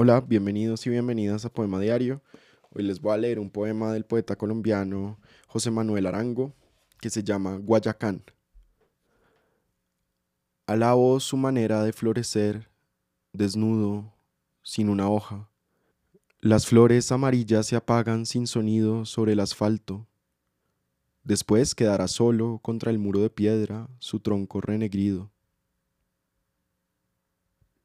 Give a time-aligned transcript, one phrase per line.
[0.00, 2.22] Hola, bienvenidos y bienvenidas a Poema Diario.
[2.70, 6.54] Hoy les voy a leer un poema del poeta colombiano José Manuel Arango
[7.00, 8.22] que se llama Guayacán.
[10.68, 12.70] Alabo su manera de florecer,
[13.32, 14.14] desnudo,
[14.62, 15.50] sin una hoja.
[16.38, 20.06] Las flores amarillas se apagan sin sonido sobre el asfalto.
[21.24, 25.32] Después quedará solo contra el muro de piedra su tronco renegrido.